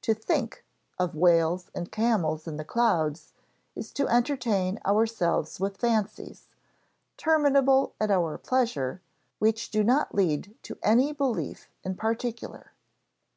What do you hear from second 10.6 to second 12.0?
to any belief in